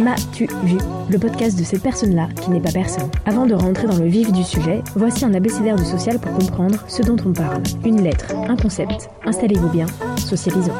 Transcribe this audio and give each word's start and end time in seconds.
M'as-tu 0.00 0.46
vu? 0.64 0.78
Le 1.10 1.18
podcast 1.18 1.58
de 1.58 1.62
cette 1.62 1.82
personne-là 1.82 2.28
qui 2.40 2.48
n'est 2.48 2.60
pas 2.60 2.72
personne. 2.72 3.10
Avant 3.26 3.44
de 3.44 3.52
rentrer 3.52 3.86
dans 3.86 3.98
le 3.98 4.06
vif 4.06 4.32
du 4.32 4.42
sujet, 4.42 4.82
voici 4.96 5.26
un 5.26 5.34
abécédaire 5.34 5.76
du 5.76 5.84
social 5.84 6.18
pour 6.18 6.32
comprendre 6.32 6.82
ce 6.88 7.02
dont 7.02 7.18
on 7.26 7.34
parle. 7.34 7.62
Une 7.84 8.00
lettre, 8.02 8.34
un 8.34 8.56
concept. 8.56 9.10
Installez-vous 9.26 9.68
bien, 9.68 9.84
socialisons. 10.16 10.72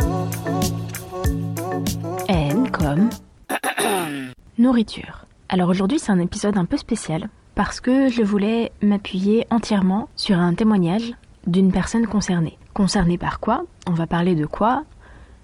N 2.28 2.70
comme 2.70 3.10
nourriture. 4.58 5.26
Alors 5.50 5.68
aujourd'hui 5.68 5.98
c'est 5.98 6.12
un 6.12 6.18
épisode 6.18 6.56
un 6.56 6.64
peu 6.64 6.78
spécial 6.78 7.28
parce 7.54 7.82
que 7.82 8.08
je 8.08 8.22
voulais 8.22 8.72
m'appuyer 8.80 9.46
entièrement 9.50 10.08
sur 10.16 10.38
un 10.38 10.54
témoignage 10.54 11.12
d'une 11.46 11.72
personne 11.72 12.06
concernée. 12.06 12.56
Concernée 12.72 13.18
par 13.18 13.38
quoi? 13.38 13.64
On 13.86 13.92
va 13.92 14.06
parler 14.06 14.34
de 14.34 14.46
quoi? 14.46 14.84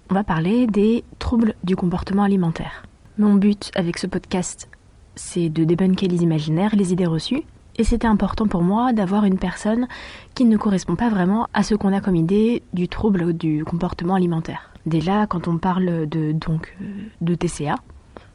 On 0.09 0.15
va 0.15 0.25
parler 0.25 0.67
des 0.67 1.05
troubles 1.19 1.55
du 1.63 1.77
comportement 1.77 2.23
alimentaire. 2.23 2.86
Mon 3.19 3.35
but 3.37 3.71
avec 3.75 3.97
ce 3.97 4.07
podcast, 4.07 4.69
c'est 5.15 5.49
de 5.49 5.65
débunker 5.65 6.07
les 6.07 6.23
imaginaires, 6.23 6.77
les 6.77 6.93
idées 6.93 7.07
reçues, 7.07 7.45
et 7.77 7.85
c'était 7.85 8.07
important 8.07 8.47
pour 8.47 8.63
moi 8.63 8.93
d'avoir 8.93 9.25
une 9.25 9.39
personne 9.39 9.89
qui 10.35 10.45
ne 10.45 10.59
correspond 10.59 10.97
pas 10.97 11.09
vraiment 11.09 11.49
à 11.55 11.63
ce 11.63 11.75
qu'on 11.75 11.95
a 11.95 12.03
comme 12.03 12.17
idée 12.17 12.63
du 12.75 12.89
trouble 12.89 13.33
du 13.33 13.65
comportement 13.65 14.17
alimentaire. 14.17 14.71
Déjà, 14.85 15.27
quand 15.27 15.49
on 15.49 15.57
parle 15.57 16.07
de, 16.07 16.33
donc, 16.33 16.77
de 17.23 17.35
TCA, 17.35 17.77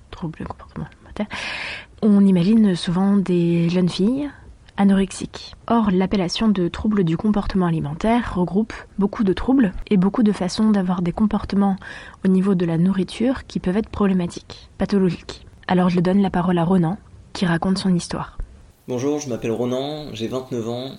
trouble 0.09 0.39
du 0.39 0.45
comportement 0.45 0.87
alimentaire, 0.91 1.27
on 2.01 2.25
imagine 2.25 2.75
souvent 2.75 3.17
des 3.17 3.69
jeunes 3.69 3.89
filles 3.89 4.31
anorexiques. 4.77 5.55
Or, 5.67 5.91
l'appellation 5.91 6.47
de 6.47 6.67
trouble 6.67 7.03
du 7.03 7.17
comportement 7.17 7.67
alimentaire 7.67 8.33
regroupe 8.35 8.73
beaucoup 8.97 9.23
de 9.23 9.33
troubles 9.33 9.73
et 9.89 9.97
beaucoup 9.97 10.23
de 10.23 10.31
façons 10.31 10.71
d'avoir 10.71 11.01
des 11.01 11.11
comportements 11.11 11.75
au 12.25 12.27
niveau 12.27 12.55
de 12.55 12.65
la 12.65 12.77
nourriture 12.77 13.45
qui 13.47 13.59
peuvent 13.59 13.77
être 13.77 13.89
problématiques, 13.89 14.69
pathologiques. 14.77 15.45
Alors 15.67 15.89
je 15.89 15.99
donne 15.99 16.21
la 16.21 16.29
parole 16.29 16.57
à 16.57 16.63
Ronan, 16.63 16.97
qui 17.33 17.45
raconte 17.45 17.77
son 17.77 17.93
histoire. 17.93 18.37
Bonjour, 18.87 19.19
je 19.19 19.29
m'appelle 19.29 19.51
Ronan, 19.51 20.07
j'ai 20.13 20.27
29 20.27 20.69
ans 20.69 20.91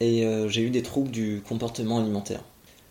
et 0.00 0.26
euh, 0.26 0.48
j'ai 0.48 0.62
eu 0.62 0.70
des 0.70 0.82
troubles 0.82 1.10
du 1.10 1.42
comportement 1.46 1.98
alimentaire. 1.98 2.40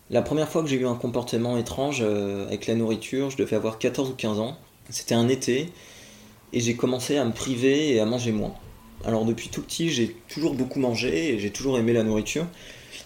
La 0.10 0.22
première 0.22 0.50
fois 0.50 0.64
que 0.64 0.68
j'ai 0.68 0.78
eu 0.78 0.88
un 0.88 0.96
comportement 0.96 1.58
étrange 1.58 2.00
euh, 2.02 2.48
avec 2.48 2.66
la 2.66 2.76
nourriture, 2.76 3.30
je 3.30 3.38
devais 3.38 3.56
avoir 3.56 3.78
14 3.78 4.10
ou 4.10 4.14
15 4.14 4.40
ans. 4.40 4.58
C'était 4.90 5.14
un 5.14 5.28
été 5.28 5.70
et 6.52 6.60
j'ai 6.60 6.76
commencé 6.76 7.18
à 7.18 7.26
me 7.26 7.32
priver 7.32 7.94
et 7.94 8.00
à 8.00 8.06
manger 8.06 8.32
moins. 8.32 8.54
Alors 9.06 9.26
depuis 9.26 9.50
tout 9.50 9.62
petit, 9.62 9.90
j'ai 9.90 10.16
toujours 10.28 10.54
beaucoup 10.54 10.80
mangé 10.80 11.34
et 11.34 11.40
j'ai 11.40 11.52
toujours 11.52 11.78
aimé 11.78 11.94
la 11.94 12.04
nourriture. 12.04 12.46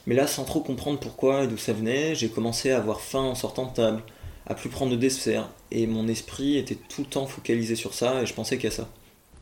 Mais 0.07 0.15
là, 0.15 0.27
sans 0.27 0.43
trop 0.43 0.59
comprendre 0.59 0.99
pourquoi 0.99 1.43
et 1.43 1.47
d'où 1.47 1.57
ça 1.57 1.73
venait, 1.73 2.15
j'ai 2.15 2.29
commencé 2.29 2.71
à 2.71 2.77
avoir 2.77 2.99
faim 2.99 3.21
en 3.21 3.35
sortant 3.35 3.67
de 3.67 3.73
table, 3.73 4.03
à 4.47 4.55
plus 4.55 4.69
prendre 4.69 4.91
de 4.91 4.97
dessert. 4.97 5.49
Et 5.71 5.87
mon 5.87 6.07
esprit 6.07 6.57
était 6.57 6.75
tout 6.75 7.01
le 7.01 7.07
temps 7.07 7.25
focalisé 7.25 7.75
sur 7.75 7.93
ça 7.93 8.21
et 8.21 8.25
je 8.25 8.33
pensais 8.33 8.57
qu'à 8.57 8.71
ça. 8.71 8.89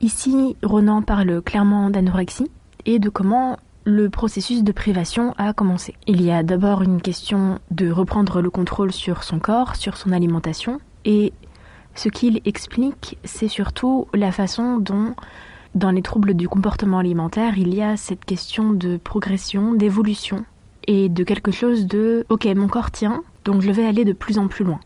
Ici, 0.02 0.56
Ronan 0.64 1.02
parle 1.02 1.42
clairement 1.42 1.90
d'anorexie 1.90 2.50
et 2.86 3.00
de 3.00 3.09
comment 3.09 3.58
le 3.84 4.09
processus 4.09 4.64
de 4.64 4.72
privation 4.72 5.34
a 5.38 5.54
commencé. 5.54 5.96
Il 6.08 6.22
y 6.22 6.31
a 6.31 6.44
d'abord 6.44 6.84
une 6.84 7.02
question 7.02 7.59
de 7.72 7.90
reprendre 7.90 8.42
le 8.42 8.50
contrôle 8.50 8.92
sur 8.92 9.24
son 9.24 9.40
corps, 9.40 9.75
sur 9.75 9.98
son 9.98 10.12
alimentation, 10.12 10.80
et 11.06 11.34
ce 11.96 12.09
qu'il 12.09 12.42
explique, 12.46 13.18
c'est 13.24 13.48
surtout 13.48 14.08
la 14.14 14.31
façon 14.31 14.78
dont 14.78 15.16
dans 15.76 15.92
les 15.92 16.02
troubles 16.02 16.34
du 16.34 16.50
comportement 16.50 17.00
alimentaire, 17.00 17.58
il 17.58 17.74
y 17.74 17.82
a 17.82 17.98
cette 17.98 18.26
question 18.26 18.74
de 18.74 18.98
progression, 18.98 19.74
d'évolution 19.74 20.46
et 20.88 21.09
de 21.09 21.24
quelque 21.24 21.52
chose 21.52 21.86
de 21.86 22.26
OK, 22.30 22.46
mon 22.46 22.68
corps 22.68 22.92
tient, 22.92 23.24
donc 23.46 23.62
je 23.62 23.72
vais 23.72 23.86
aller 23.86 24.06
de 24.06 24.14
plus 24.14 24.38
en 24.38 24.48
plus 24.48 24.66
loin. 24.66 24.80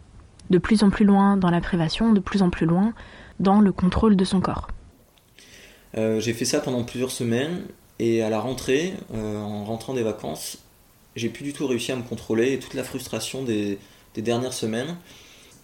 De 0.50 0.58
plus 0.58 0.84
en 0.84 0.90
plus 0.90 1.06
loin 1.06 1.38
dans 1.38 1.50
la 1.50 1.62
privation, 1.62 2.14
de 2.14 2.20
plus 2.20 2.42
en 2.42 2.50
plus 2.50 2.66
loin 2.66 2.94
dans 3.40 3.62
le 3.62 3.72
contrôle 3.72 4.16
de 4.16 4.24
son 4.24 4.42
corps. 4.42 4.68
Euh, 5.98 6.20
j'ai 6.20 6.34
fait 6.34 6.46
ça 6.46 6.60
pendant 6.60 6.84
plusieurs 6.84 7.12
semaines 7.12 7.64
et 8.00 8.22
à 8.22 8.30
la 8.30 8.40
rentrée, 8.40 8.94
euh, 9.14 9.40
en 9.40 9.64
rentrant 9.64 9.94
des 9.94 10.04
vacances, 10.04 10.58
j'ai 11.16 11.30
plus 11.30 11.46
du 11.46 11.54
tout 11.54 11.66
réussi 11.66 11.92
à 11.92 11.96
me 11.96 12.04
contrôler 12.04 12.54
et 12.54 12.60
toute 12.60 12.74
la 12.74 12.84
frustration 12.84 13.44
des, 13.44 13.80
des 14.14 14.22
dernières 14.22 14.54
semaines, 14.54 14.98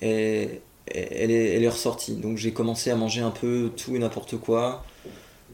est, 0.01 0.61
elle, 0.95 1.31
est, 1.31 1.67
ressortie. 1.69 2.15
Donc 2.15 2.37
j'ai 2.37 2.51
commencé 2.51 2.89
à 2.89 2.95
manger 2.95 3.21
un 3.21 3.31
peu 3.31 3.71
tout 3.75 3.95
et 3.95 3.99
n'importe 3.99 4.37
quoi, 4.37 4.83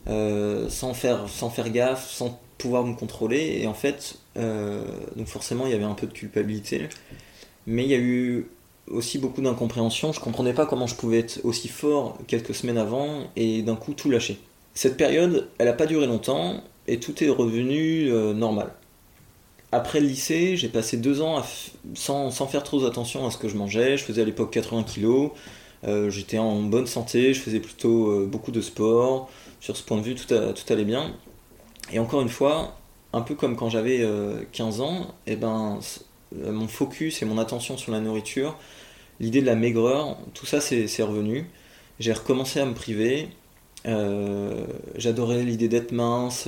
euh, 0.07 0.69
sans, 0.69 0.93
faire, 0.93 1.27
sans 1.29 1.49
faire 1.49 1.69
gaffe, 1.69 2.09
sans 2.09 2.39
pouvoir 2.57 2.83
me 2.83 2.95
contrôler. 2.95 3.59
Et 3.61 3.67
en 3.67 3.73
fait, 3.73 4.17
euh, 4.37 4.83
donc 5.15 5.27
forcément, 5.27 5.65
il 5.65 5.71
y 5.71 5.75
avait 5.75 5.83
un 5.83 5.93
peu 5.93 6.07
de 6.07 6.13
culpabilité. 6.13 6.89
Mais 7.65 7.83
il 7.83 7.89
y 7.89 7.95
a 7.95 7.99
eu 7.99 8.47
aussi 8.89 9.17
beaucoup 9.17 9.41
d'incompréhension. 9.41 10.13
Je 10.13 10.19
comprenais 10.19 10.53
pas 10.53 10.65
comment 10.65 10.87
je 10.87 10.95
pouvais 10.95 11.19
être 11.19 11.39
aussi 11.43 11.67
fort 11.67 12.17
quelques 12.27 12.55
semaines 12.55 12.77
avant 12.77 13.27
et 13.35 13.61
d'un 13.61 13.75
coup 13.75 13.93
tout 13.93 14.09
lâcher. 14.09 14.39
Cette 14.73 14.97
période, 14.97 15.49
elle 15.57 15.65
n'a 15.65 15.73
pas 15.73 15.85
duré 15.87 16.07
longtemps 16.07 16.61
et 16.87 16.99
tout 16.99 17.23
est 17.23 17.29
revenu 17.29 18.11
euh, 18.11 18.33
normal. 18.33 18.71
Après 19.72 20.00
le 20.00 20.07
lycée, 20.07 20.55
j'ai 20.55 20.69
passé 20.69 20.97
deux 20.97 21.22
ans 21.22 21.44
sans, 21.94 22.31
sans, 22.31 22.47
faire 22.47 22.63
trop 22.63 22.85
attention 22.85 23.25
à 23.28 23.31
ce 23.31 23.38
que 23.38 23.50
je 23.50 23.57
mangeais. 23.57 23.97
Je 23.97 24.03
faisais 24.03 24.22
à 24.22 24.25
l'époque 24.25 24.51
80 24.51 24.83
kilos. 24.83 25.31
J'étais 26.09 26.38
en 26.38 26.61
bonne 26.63 26.88
santé, 26.88 27.33
je 27.33 27.39
faisais 27.39 27.59
plutôt 27.59 28.25
beaucoup 28.25 28.51
de 28.51 28.61
sport 28.61 29.29
sur 29.59 29.75
ce 29.75 29.83
point 29.83 29.97
de 29.97 30.03
vue, 30.03 30.16
tout, 30.16 30.33
allait 30.33 30.85
bien. 30.85 31.13
Et 31.91 32.00
encore 32.00 32.22
une 32.22 32.29
fois, 32.29 32.77
un 33.13 33.22
peu 33.22 33.35
comme 33.35 33.56
quand 33.56 33.69
j'avais 33.69 34.06
15 34.51 34.79
euh, 34.79 34.83
ans, 34.83 35.16
eh 35.25 35.35
ben, 35.35 35.79
euh, 36.35 36.51
mon 36.51 36.67
focus 36.67 37.22
et 37.22 37.25
mon 37.25 37.38
attention 37.38 37.77
sur 37.77 37.91
la 37.91 38.00
nourriture, 38.00 38.57
l'idée 39.19 39.41
de 39.41 39.45
la 39.45 39.56
maigreur, 39.56 40.17
tout 40.33 40.45
ça 40.45 40.61
c'est 40.61 41.03
revenu. 41.03 41.50
J'ai 42.00 42.13
recommencé 42.13 42.59
à 42.59 42.66
me 42.66 42.73
priver. 42.73 43.29
Euh, 43.88 44.66
j'adorais 44.95 45.44
l'idée 45.44 45.69
d'être 45.69 45.91
mince. 45.91 46.47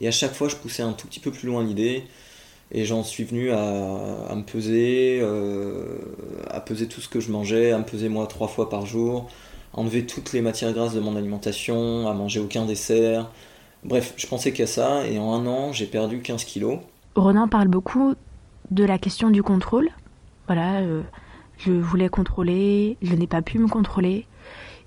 et 0.00 0.08
à 0.08 0.10
chaque 0.12 0.34
fois, 0.34 0.48
je 0.48 0.56
poussais 0.56 0.82
un 0.82 0.92
tout 0.92 1.06
petit 1.08 1.20
peu 1.20 1.30
plus 1.30 1.48
loin 1.48 1.64
l'idée. 1.64 2.04
Et 2.70 2.84
j'en 2.84 3.02
suis 3.02 3.24
venu 3.24 3.50
à, 3.50 4.26
à 4.28 4.34
me 4.34 4.42
peser, 4.42 5.22
à 6.50 6.60
peser 6.60 6.86
tout 6.86 7.00
ce 7.00 7.08
que 7.08 7.18
je 7.18 7.32
mangeais, 7.32 7.72
à 7.72 7.78
me 7.78 7.84
peser 7.84 8.08
moi 8.08 8.26
trois 8.26 8.48
fois 8.48 8.68
par 8.68 8.84
jour, 8.84 9.28
enlever 9.72 10.04
toutes 10.06 10.32
les 10.32 10.42
matières 10.42 10.72
grasses 10.72 10.94
de 10.94 11.00
mon 11.00 11.16
alimentation, 11.16 12.08
à 12.08 12.14
manger 12.14 12.40
aucun 12.40 12.66
dessert. 12.66 13.30
Bref, 13.84 14.14
je 14.16 14.26
pensais 14.26 14.52
qu'à 14.52 14.66
ça 14.66 15.06
et 15.06 15.18
en 15.18 15.32
un 15.32 15.46
an, 15.46 15.72
j'ai 15.72 15.86
perdu 15.86 16.20
15 16.20 16.44
kilos. 16.44 16.78
Ronan 17.14 17.48
parle 17.48 17.68
beaucoup 17.68 18.14
de 18.70 18.84
la 18.84 18.98
question 18.98 19.30
du 19.30 19.42
contrôle. 19.42 19.88
Voilà, 20.46 20.80
euh, 20.80 21.02
je 21.58 21.72
voulais 21.72 22.08
contrôler, 22.08 22.96
je 23.02 23.14
n'ai 23.14 23.26
pas 23.26 23.42
pu 23.42 23.58
me 23.58 23.68
contrôler. 23.68 24.26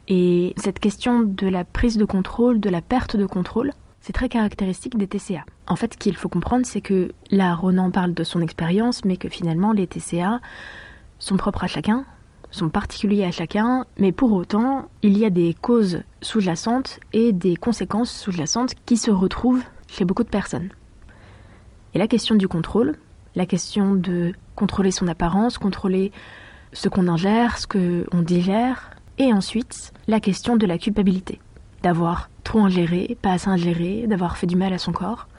Et 0.08 0.54
cette 0.58 0.80
question 0.80 1.22
de 1.22 1.48
la 1.48 1.64
prise 1.64 1.98
de 1.98 2.06
contrôle, 2.06 2.60
de 2.60 2.70
la 2.70 2.82
perte 2.82 3.16
de 3.16 3.26
contrôle, 3.26 3.72
c'est 4.02 4.14
très 4.14 4.30
caractéristique 4.30 4.98
des 4.98 5.08
TCA. 5.08 5.46
En 5.72 5.78
fait, 5.78 5.94
ce 5.94 5.98
qu'il 5.98 6.18
faut 6.18 6.28
comprendre, 6.28 6.66
c'est 6.66 6.82
que 6.82 7.14
là, 7.30 7.56
Ronan 7.56 7.92
parle 7.92 8.14
de 8.14 8.26
son 8.26 8.42
expérience, 8.42 9.06
mais 9.06 9.16
que 9.16 9.30
finalement, 9.30 9.72
les 9.72 9.88
TCA 9.88 10.42
sont 11.18 11.38
propres 11.38 11.64
à 11.64 11.68
chacun, 11.68 12.04
sont 12.52 12.68
particuliers 12.68 13.24
à 13.24 13.32
chacun, 13.32 13.86
mais 13.98 14.12
pour 14.12 14.34
autant, 14.34 14.90
il 15.02 15.18
y 15.18 15.24
a 15.24 15.30
des 15.30 15.54
causes 15.54 16.04
sous-jacentes 16.22 17.00
et 17.14 17.32
des 17.32 17.56
conséquences 17.56 18.12
sous-jacentes 18.12 18.74
qui 18.86 18.98
se 18.98 19.12
retrouvent 19.12 19.64
chez 19.88 20.04
beaucoup 20.04 20.26
de 20.26 20.30
personnes. 20.30 20.72
Et 21.94 22.00
la 22.00 22.10
question 22.10 22.36
du 22.36 22.50
contrôle, 22.50 22.98
la 23.36 23.46
question 23.46 23.96
de 23.96 24.34
contrôler 24.58 24.92
son 24.92 25.08
apparence, 25.08 25.58
contrôler 25.58 26.12
ce 26.74 26.90
qu'on 26.90 27.08
ingère, 27.08 27.58
ce 27.58 27.68
qu'on 27.68 28.22
digère, 28.22 28.92
et 29.20 29.32
ensuite 29.32 29.94
la 30.10 30.20
question 30.20 30.58
de 30.58 30.66
la 30.66 30.78
culpabilité, 30.78 31.40
d'avoir 31.82 32.30
trop 32.44 32.60
ingéré, 32.60 33.18
pas 33.22 33.32
assez 33.32 33.48
ingéré, 33.48 34.06
d'avoir 34.06 34.36
fait 34.36 34.48
du 34.48 34.58
mal 34.58 34.74
à 34.74 34.78
son 34.78 34.92
corps. 34.92 35.30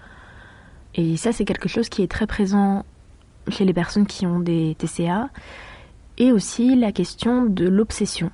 Et 0.94 1.16
ça, 1.16 1.32
c'est 1.32 1.44
quelque 1.44 1.68
chose 1.68 1.88
qui 1.88 2.02
est 2.02 2.10
très 2.10 2.26
présent 2.26 2.84
chez 3.48 3.64
les 3.64 3.72
personnes 3.72 4.06
qui 4.06 4.26
ont 4.26 4.40
des 4.40 4.76
TCA, 4.78 5.28
et 6.18 6.32
aussi 6.32 6.76
la 6.76 6.92
question 6.92 7.44
de 7.44 7.66
l'obsession. 7.66 8.30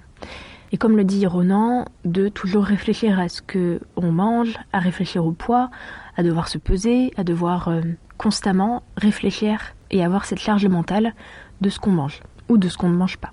Et 0.73 0.77
comme 0.77 0.97
le 0.97 1.05
dit 1.05 1.27
Ronan, 1.27 1.87
de 2.05 2.29
toujours 2.29 2.65
réfléchir 2.65 3.19
à 3.19 3.29
ce 3.29 3.41
que 3.41 3.81
on 3.97 4.13
mange, 4.13 4.55
à 4.73 4.81
réfléchir 4.81 5.25
au 5.25 5.33
poids, 5.33 5.71
à 6.17 6.23
devoir 6.23 6.49
se 6.49 6.59
peser, 6.59 7.13
à 7.17 7.25
devoir 7.25 7.69
euh, 7.69 7.81
constamment 8.19 8.83
réfléchir 8.97 9.75
et 9.91 10.05
avoir 10.05 10.27
cette 10.27 10.41
charge 10.41 10.67
mentale 10.67 11.15
de 11.63 11.71
ce 11.71 11.79
qu'on 11.79 11.93
mange 11.93 12.21
ou 12.51 12.59
de 12.59 12.69
ce 12.69 12.77
qu'on 12.77 12.91
ne 12.91 12.97
mange 12.97 13.17
pas. 13.17 13.33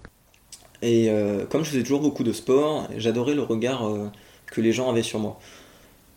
Et 0.81 1.10
euh, 1.10 1.45
comme 1.45 1.66
je 1.66 1.72
faisais 1.72 1.83
toujours 1.83 2.01
beaucoup 2.01 2.24
de 2.24 2.31
sport, 2.31 2.88
j'adorais 2.95 3.33
le 3.33 3.42
regard 3.42 3.86
euh, 3.86 4.10
que 4.45 4.62
les 4.62 4.72
gens 4.72 4.89
avaient 4.89 5.04
sur 5.04 5.19
moi. 5.19 5.39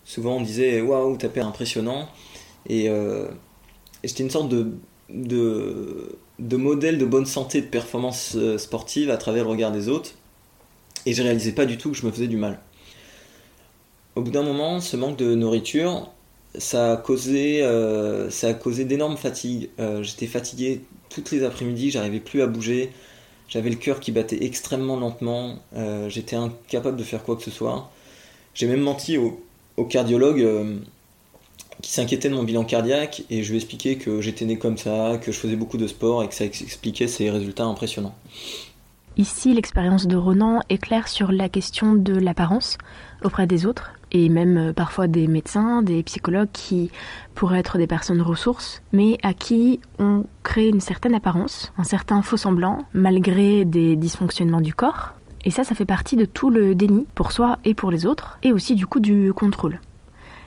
Souvent 0.04 0.36
on 0.36 0.40
disait 0.40 0.80
waouh, 0.80 1.16
t'as 1.16 1.28
père 1.28 1.46
impressionnant. 1.46 2.08
Et, 2.68 2.88
j'étais 4.04 4.22
une 4.22 4.30
sorte 4.30 4.48
de, 4.48 4.72
de, 5.08 6.56
modèle 6.56 6.98
de 6.98 7.04
bonne 7.04 7.26
santé, 7.26 7.60
de 7.60 7.66
performance 7.66 8.36
sportive 8.56 9.10
à 9.10 9.16
travers 9.16 9.44
le 9.44 9.50
regard 9.50 9.72
des 9.72 9.88
autres. 9.88 10.10
Et 11.06 11.14
je 11.14 11.22
réalisais 11.22 11.52
pas 11.52 11.66
du 11.66 11.78
tout 11.78 11.90
que 11.90 11.96
je 11.96 12.06
me 12.06 12.10
faisais 12.10 12.26
du 12.26 12.36
mal. 12.36 12.60
Au 14.14 14.20
bout 14.20 14.30
d'un 14.30 14.42
moment, 14.42 14.80
ce 14.80 14.96
manque 14.96 15.16
de 15.16 15.34
nourriture, 15.34 16.10
ça 16.56 16.92
a 16.92 16.96
causé, 16.96 17.62
euh, 17.62 18.30
ça 18.30 18.48
a 18.48 18.54
causé 18.54 18.84
d'énormes 18.84 19.16
fatigues. 19.16 19.70
Euh, 19.78 20.02
j'étais 20.02 20.26
fatigué 20.26 20.80
toutes 21.08 21.30
les 21.30 21.44
après-midi, 21.44 21.90
j'arrivais 21.90 22.20
plus 22.20 22.42
à 22.42 22.46
bouger, 22.46 22.90
j'avais 23.48 23.70
le 23.70 23.76
cœur 23.76 24.00
qui 24.00 24.12
battait 24.12 24.44
extrêmement 24.44 24.98
lentement, 24.98 25.60
euh, 25.76 26.08
j'étais 26.08 26.36
incapable 26.36 26.96
de 26.96 27.04
faire 27.04 27.22
quoi 27.22 27.36
que 27.36 27.42
ce 27.42 27.50
soit. 27.50 27.90
J'ai 28.54 28.66
même 28.66 28.80
menti 28.80 29.16
au 29.16 29.84
cardiologue 29.84 30.44
qui 31.82 31.90
s'inquiétait 31.90 32.28
de 32.28 32.34
mon 32.34 32.42
bilan 32.42 32.64
cardiaque 32.64 33.22
et 33.30 33.42
je 33.42 33.48
lui 33.48 33.56
ai 33.56 33.60
expliqué 33.60 33.96
que 33.96 34.20
j'étais 34.20 34.44
né 34.44 34.58
comme 34.58 34.78
ça, 34.78 35.18
que 35.22 35.32
je 35.32 35.38
faisais 35.38 35.56
beaucoup 35.56 35.76
de 35.76 35.86
sport 35.86 36.22
et 36.22 36.28
que 36.28 36.34
ça 36.34 36.44
expliquait 36.44 37.06
ces 37.06 37.30
résultats 37.30 37.64
impressionnants. 37.64 38.14
Ici, 39.16 39.52
l'expérience 39.52 40.06
de 40.06 40.16
Ronan 40.16 40.60
est 40.68 40.78
claire 40.78 41.08
sur 41.08 41.32
la 41.32 41.48
question 41.48 41.94
de 41.94 42.14
l'apparence 42.14 42.78
auprès 43.24 43.48
des 43.48 43.66
autres 43.66 43.92
et 44.12 44.28
même 44.28 44.56
euh, 44.56 44.72
parfois 44.72 45.06
des 45.06 45.26
médecins, 45.26 45.82
des 45.82 46.02
psychologues 46.02 46.48
qui 46.52 46.90
pourraient 47.34 47.58
être 47.58 47.78
des 47.78 47.86
personnes 47.86 48.22
ressources, 48.22 48.80
mais 48.92 49.18
à 49.22 49.34
qui 49.34 49.80
on 49.98 50.24
crée 50.42 50.68
une 50.68 50.80
certaine 50.80 51.14
apparence, 51.14 51.72
un 51.78 51.84
certain 51.84 52.22
faux 52.22 52.36
semblant, 52.36 52.84
malgré 52.94 53.64
des 53.64 53.96
dysfonctionnements 53.96 54.60
du 54.60 54.72
corps. 54.72 55.14
Et 55.44 55.50
ça, 55.50 55.64
ça 55.64 55.74
fait 55.74 55.84
partie 55.84 56.16
de 56.16 56.24
tout 56.24 56.50
le 56.50 56.74
déni 56.74 57.06
pour 57.14 57.32
soi 57.32 57.58
et 57.64 57.74
pour 57.74 57.90
les 57.90 58.06
autres, 58.06 58.38
et 58.42 58.52
aussi 58.52 58.74
du 58.74 58.86
coup 58.86 59.00
du 59.00 59.32
contrôle. 59.32 59.80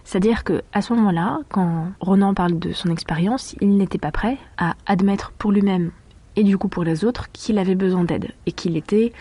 C'est-à-dire 0.03 0.44
que 0.44 0.62
à 0.74 0.81
ce 0.81 0.94
moment-là, 0.94 1.39
quand 1.50 1.88
Ronan 2.00 2.33
parle 2.33 2.59
de 2.59 2.71
son 2.71 2.89
expérience, 2.89 3.56
il 3.62 3.77
n'était 3.77 3.98
pas 3.98 4.12
prêt 4.12 4.38
à 4.57 4.75
admettre 4.86 5.31
pour 5.31 5.51
lui-même 5.51 5.92
et 6.36 6.44
du 6.44 6.57
coup 6.57 6.68
pour 6.68 6.83
les 6.83 7.03
autres 7.06 7.31
qu'il 7.31 7.57
avait 7.57 7.75
besoin 7.75 8.03
d'aide 8.03 8.31
et 8.45 8.51
qu'il 8.51 8.77
était 8.77 9.12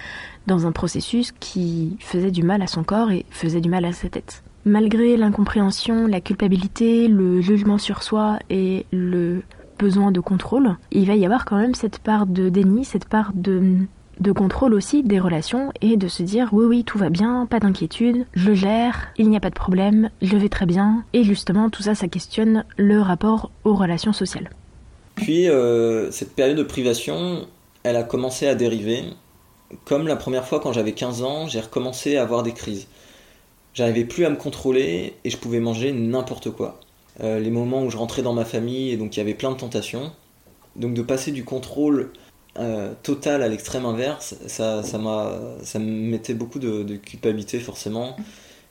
dans 0.46 0.66
un 0.66 0.72
processus 0.72 1.32
qui 1.32 1.96
faisait 2.00 2.30
du 2.30 2.42
mal 2.42 2.62
à 2.62 2.66
son 2.66 2.84
corps 2.84 3.10
et 3.10 3.24
faisait 3.30 3.60
du 3.60 3.68
mal 3.68 3.84
à 3.84 3.92
sa 3.92 4.08
tête. 4.08 4.42
Malgré 4.64 5.16
l'incompréhension, 5.16 6.06
la 6.06 6.20
culpabilité, 6.20 7.08
le 7.08 7.40
jugement 7.40 7.78
sur 7.78 8.02
soi 8.02 8.38
et 8.50 8.84
le 8.92 9.42
besoin 9.78 10.12
de 10.12 10.20
contrôle, 10.20 10.76
il 10.90 11.06
va 11.06 11.16
y 11.16 11.24
avoir 11.24 11.46
quand 11.46 11.56
même 11.56 11.74
cette 11.74 11.98
part 11.98 12.26
de 12.26 12.50
déni, 12.50 12.84
cette 12.84 13.08
part 13.08 13.32
de, 13.34 13.78
de 14.20 14.32
contrôle 14.32 14.74
aussi 14.74 15.02
des 15.02 15.18
relations 15.18 15.72
et 15.80 15.96
de 15.96 16.08
se 16.08 16.22
dire 16.22 16.50
oui 16.52 16.66
oui 16.66 16.84
tout 16.84 16.98
va 16.98 17.08
bien, 17.08 17.46
pas 17.46 17.58
d'inquiétude, 17.58 18.26
je 18.34 18.52
gère, 18.52 19.08
il 19.16 19.28
n'y 19.28 19.36
a 19.36 19.40
pas 19.40 19.50
de 19.50 19.54
problème, 19.54 20.10
je 20.22 20.36
vais 20.36 20.48
très 20.48 20.66
bien 20.66 21.04
et 21.12 21.24
justement 21.24 21.70
tout 21.70 21.82
ça 21.82 21.94
ça 21.94 22.08
questionne 22.08 22.64
le 22.76 23.00
rapport 23.00 23.50
aux 23.64 23.74
relations 23.74 24.12
sociales. 24.12 24.50
Puis 25.16 25.48
euh, 25.48 26.10
cette 26.10 26.34
période 26.34 26.56
de 26.56 26.62
privation, 26.62 27.46
elle 27.82 27.96
a 27.96 28.02
commencé 28.02 28.46
à 28.46 28.54
dériver. 28.54 29.04
Comme 29.84 30.06
la 30.06 30.16
première 30.16 30.46
fois 30.46 30.60
quand 30.60 30.72
j'avais 30.72 30.92
15 30.92 31.22
ans, 31.22 31.46
j'ai 31.46 31.60
recommencé 31.60 32.16
à 32.16 32.22
avoir 32.22 32.42
des 32.42 32.52
crises. 32.52 32.88
J'arrivais 33.72 34.04
plus 34.04 34.24
à 34.24 34.30
me 34.30 34.36
contrôler 34.36 35.14
et 35.24 35.30
je 35.30 35.36
pouvais 35.36 35.60
manger 35.60 35.92
n'importe 35.92 36.50
quoi. 36.50 36.80
Euh, 37.20 37.38
les 37.38 37.50
moments 37.50 37.84
où 37.84 37.90
je 37.90 37.96
rentrais 37.96 38.22
dans 38.22 38.32
ma 38.32 38.44
famille 38.44 38.90
et 38.90 38.96
donc 38.96 39.16
il 39.16 39.20
y 39.20 39.22
avait 39.22 39.34
plein 39.34 39.52
de 39.52 39.56
tentations. 39.56 40.12
Donc 40.76 40.94
de 40.94 41.02
passer 41.02 41.32
du 41.32 41.44
contrôle 41.44 42.12
euh, 42.58 42.92
total 43.02 43.42
à 43.42 43.48
l'extrême 43.48 43.86
inverse, 43.86 44.34
ça, 44.46 44.82
ça, 44.82 45.00
ça 45.62 45.78
me 45.78 46.10
mettait 46.10 46.34
beaucoup 46.34 46.58
de, 46.58 46.96
culpabilité 46.96 47.58
forcément. 47.60 48.16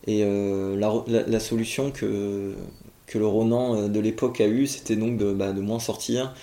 Et 0.08 0.24
la, 0.26 1.40
solution 1.40 1.92
que, 1.92 2.56
que 3.10 3.18
le 3.18 3.28
Ronan 3.28 3.76
euh, 3.76 3.88
de 3.88 4.00
l'époque 4.00 4.40
a 4.40 4.48
eu, 4.48 4.68
c'était 4.68 4.96
donc 4.96 5.18
de, 5.18 5.34
bah, 5.34 5.52
de, 5.52 5.62
moins 5.62 5.80
sortir 5.80 6.34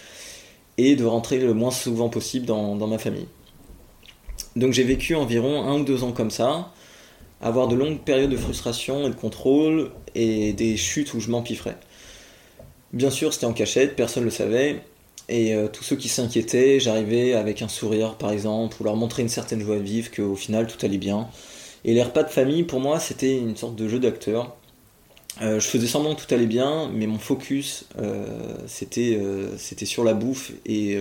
et 0.76 0.96
de 0.96 1.04
rentrer 1.04 1.38
le 1.38 1.54
moins 1.54 1.70
souvent 1.70 2.10
possible 2.10 2.44
dans, 2.44 2.74
ma 2.86 2.98
famille. 2.98 3.28
Donc 4.56 4.72
j'ai 4.72 4.82
vécu 4.82 5.14
environ 5.14 5.62
un 5.62 5.80
ou 5.80 5.84
deux 5.84 6.02
ans 6.04 6.12
comme 6.12 6.30
ça, 6.30 6.70
avoir 7.40 7.68
de 7.68 7.76
longues 7.76 8.00
périodes 8.00 8.30
de 8.30 8.36
frustration 8.36 9.06
et 9.06 9.10
de 9.10 9.14
contrôle 9.14 9.90
et 10.14 10.52
des 10.52 10.76
chutes 10.76 11.14
où 11.14 11.20
je 11.20 11.30
m'empiffrais. 11.30 11.78
Bien 12.92 13.10
sûr, 13.10 13.32
c'était 13.32 13.46
en 13.46 13.52
cachette, 13.52 13.96
personne 13.96 14.24
ne 14.24 14.26
le 14.26 14.32
savait, 14.32 14.82
et 15.28 15.55
euh, 15.55 15.69
tous 15.69 15.82
ceux 15.82 15.96
qui 15.96 16.08
s'inquiétaient, 16.08 16.78
j'arrivais 16.78 17.34
avec 17.34 17.62
un 17.62 17.69
sourire 17.69 18.14
par 18.17 18.31
exemple, 18.31 18.76
ou 18.81 18.84
leur 18.84 18.96
montrer 18.96 19.23
une 19.23 19.28
certaine 19.28 19.61
joie 19.61 19.76
de 19.76 19.82
vivre, 19.82 20.11
qu'au 20.11 20.37
final 20.37 20.67
tout 20.67 20.84
allait 20.84 20.99
bien. 20.99 21.28
Et 21.84 21.94
les 21.94 22.02
repas 22.02 22.23
de 22.23 22.31
famille, 22.31 22.62
pour 22.62 22.81
moi, 22.81 23.00
c'était 23.00 23.38
une 23.38 23.56
sorte 23.56 23.76
de 23.76 23.88
jeu 23.88 23.99
d'acteur. 23.99 24.56
Euh, 25.43 25.61
je 25.61 25.67
faisais 25.67 25.87
semblant 25.87 26.14
que 26.14 26.25
tout 26.25 26.34
allait 26.34 26.46
bien, 26.46 26.88
mais 26.93 27.06
mon 27.06 27.19
focus 27.19 27.84
c'était 28.67 29.19
euh, 29.20 29.56
c'était 29.58 29.84
sur 29.84 30.02
la 30.02 30.14
bouffe 30.14 30.52
et 30.64 30.99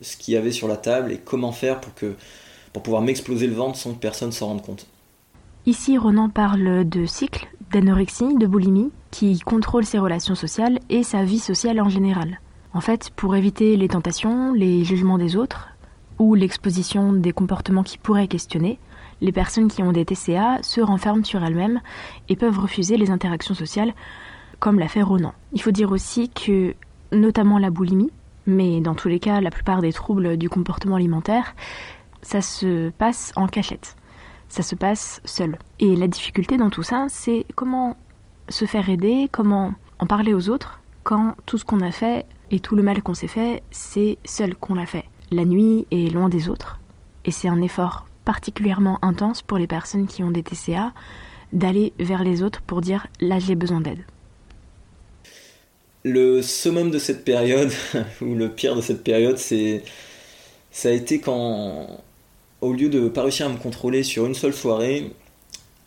ce 0.00 0.16
qu'il 0.16 0.34
y 0.34 0.36
avait 0.36 0.52
sur 0.52 0.68
la 0.68 0.76
table 0.76 1.12
et 1.12 1.18
comment 1.18 1.52
faire 1.52 1.80
pour 1.80 1.94
que 1.94 2.14
pour 2.72 2.82
pouvoir 2.82 3.02
m'exploser 3.02 3.46
le 3.46 3.54
ventre 3.54 3.78
sans 3.78 3.92
que 3.92 4.00
personne 4.00 4.32
s'en 4.32 4.48
rende 4.48 4.62
compte. 4.62 4.86
Ici, 5.66 5.96
Ronan 5.96 6.28
parle 6.28 6.86
de 6.86 7.06
cycle, 7.06 7.48
d'anorexie, 7.72 8.34
de 8.36 8.46
boulimie, 8.46 8.90
qui 9.10 9.38
contrôle 9.38 9.86
ses 9.86 9.98
relations 9.98 10.34
sociales 10.34 10.78
et 10.90 11.02
sa 11.02 11.24
vie 11.24 11.38
sociale 11.38 11.80
en 11.80 11.88
général. 11.88 12.40
En 12.74 12.80
fait, 12.80 13.10
pour 13.14 13.36
éviter 13.36 13.76
les 13.76 13.86
tentations, 13.86 14.52
les 14.52 14.84
jugements 14.84 15.16
des 15.16 15.36
autres, 15.36 15.68
ou 16.18 16.34
l'exposition 16.34 17.12
des 17.12 17.32
comportements 17.32 17.84
qui 17.84 17.98
pourraient 17.98 18.26
questionner, 18.26 18.80
les 19.20 19.30
personnes 19.30 19.68
qui 19.68 19.82
ont 19.82 19.92
des 19.92 20.04
TCA 20.04 20.58
se 20.62 20.80
renferment 20.80 21.24
sur 21.24 21.44
elles-mêmes 21.44 21.80
et 22.28 22.34
peuvent 22.34 22.58
refuser 22.58 22.96
les 22.96 23.12
interactions 23.12 23.54
sociales, 23.54 23.94
comme 24.58 24.80
l'a 24.80 24.88
fait 24.88 25.02
Ronan. 25.02 25.34
Il 25.52 25.62
faut 25.62 25.70
dire 25.70 25.92
aussi 25.92 26.28
que, 26.28 26.74
notamment 27.12 27.58
la 27.58 27.70
boulimie, 27.70 28.10
mais 28.46 28.80
dans 28.80 28.96
tous 28.96 29.08
les 29.08 29.20
cas, 29.20 29.40
la 29.40 29.50
plupart 29.52 29.80
des 29.80 29.92
troubles 29.92 30.36
du 30.36 30.48
comportement 30.48 30.96
alimentaire, 30.96 31.54
ça 32.22 32.40
se 32.40 32.90
passe 32.90 33.32
en 33.36 33.46
cachette. 33.46 33.96
Ça 34.48 34.62
se 34.62 34.74
passe 34.74 35.20
seul. 35.24 35.58
Et 35.78 35.94
la 35.94 36.08
difficulté 36.08 36.56
dans 36.56 36.70
tout 36.70 36.82
ça, 36.82 37.06
c'est 37.08 37.46
comment 37.54 37.96
se 38.48 38.64
faire 38.64 38.88
aider, 38.90 39.28
comment 39.30 39.74
en 40.00 40.06
parler 40.06 40.34
aux 40.34 40.48
autres, 40.48 40.80
quand 41.04 41.34
tout 41.46 41.56
ce 41.56 41.64
qu'on 41.64 41.80
a 41.80 41.92
fait 41.92 42.26
et 42.54 42.60
tout 42.60 42.76
le 42.76 42.84
mal 42.84 43.02
qu'on 43.02 43.14
s'est 43.14 43.26
fait, 43.26 43.64
c'est 43.72 44.16
seul 44.24 44.54
qu'on 44.54 44.74
l'a 44.74 44.86
fait. 44.86 45.06
La 45.32 45.44
nuit 45.44 45.88
est 45.90 46.08
loin 46.12 46.28
des 46.28 46.48
autres. 46.48 46.78
Et 47.24 47.32
c'est 47.32 47.48
un 47.48 47.60
effort 47.60 48.06
particulièrement 48.24 49.00
intense 49.02 49.42
pour 49.42 49.58
les 49.58 49.66
personnes 49.66 50.06
qui 50.06 50.22
ont 50.22 50.30
des 50.30 50.44
TCA 50.44 50.92
d'aller 51.52 51.92
vers 51.98 52.22
les 52.22 52.44
autres 52.44 52.62
pour 52.62 52.80
dire 52.80 53.08
là 53.20 53.40
j'ai 53.40 53.56
besoin 53.56 53.80
d'aide. 53.80 54.04
Le 56.04 56.42
summum 56.42 56.92
de 56.92 56.98
cette 56.98 57.24
période, 57.24 57.72
ou 58.20 58.36
le 58.36 58.48
pire 58.50 58.76
de 58.76 58.80
cette 58.80 59.02
période, 59.02 59.38
c'est 59.38 59.82
ça 60.70 60.90
a 60.90 60.92
été 60.92 61.18
quand, 61.18 61.88
au 62.60 62.72
lieu 62.72 62.88
de 62.88 63.08
pas 63.08 63.22
réussir 63.22 63.46
à 63.46 63.48
me 63.48 63.58
contrôler 63.58 64.04
sur 64.04 64.26
une 64.26 64.34
seule 64.34 64.54
soirée, 64.54 65.10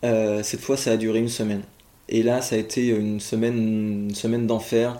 euh, 0.04 0.44
cette 0.44 0.60
fois 0.60 0.76
ça 0.76 0.92
a 0.92 0.98
duré 0.98 1.20
une 1.20 1.30
semaine. 1.30 1.62
Et 2.10 2.24
là, 2.24 2.42
ça 2.42 2.56
a 2.56 2.58
été 2.58 2.88
une 2.88 3.22
semaine, 3.22 4.08
une 4.10 4.16
semaine 4.16 4.48
d'enfer 4.48 5.00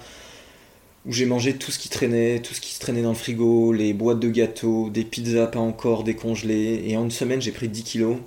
où 1.08 1.14
j'ai 1.14 1.26
mangé 1.26 1.56
tout 1.56 1.72
ce 1.72 1.80
qui 1.80 1.88
traînait, 1.88 2.42
tout 2.42 2.54
ce 2.54 2.60
qui 2.60 2.74
se 2.74 2.80
traînait 2.80 3.02
dans 3.02 3.10
le 3.10 3.16
frigo, 3.16 3.72
les 3.72 3.94
boîtes 3.94 4.20
de 4.20 4.30
gâteaux, 4.30 4.90
des 4.90 5.06
pizzas 5.06 5.48
pas 5.48 5.60
encore 5.60 6.04
décongelées. 6.04 6.84
Et 6.86 6.98
en 6.98 7.06
une 7.06 7.12
semaine, 7.12 7.42
j'ai 7.42 7.54
pris 7.54 7.70
10 7.70 7.84
kilos. 7.84 8.18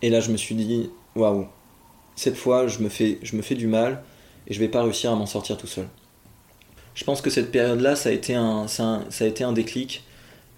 Et 0.00 0.08
là, 0.08 0.20
je 0.20 0.30
me 0.30 0.38
suis 0.38 0.54
dit, 0.54 0.90
waouh, 1.14 1.46
cette 2.16 2.36
fois, 2.36 2.68
je 2.68 2.78
me, 2.78 2.88
fais, 2.88 3.54
du 3.54 3.66
mal 3.66 4.02
et 4.46 4.54
je 4.54 4.60
vais 4.60 4.68
pas 4.68 4.82
réussir 4.82 5.12
à 5.12 5.14
m'en 5.14 5.26
sortir 5.26 5.58
tout 5.58 5.66
seul. 5.66 5.86
Je 6.94 7.04
pense 7.04 7.20
que 7.20 7.28
cette 7.28 7.50
période-là, 7.50 7.96
ça, 7.96 8.08
a 8.08 8.12
été 8.12 8.34
un, 8.34 8.66
ça, 8.66 9.02
a 9.20 9.24
été 9.24 9.44
un 9.44 9.52
déclic. 9.52 10.04